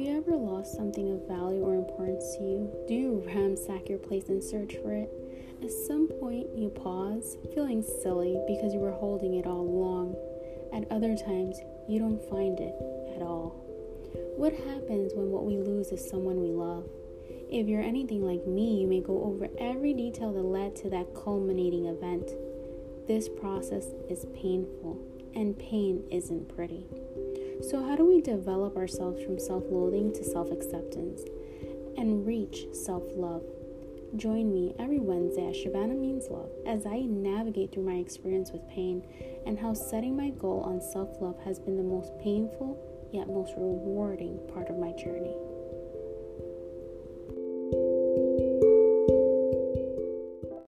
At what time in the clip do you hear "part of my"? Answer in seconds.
44.54-44.92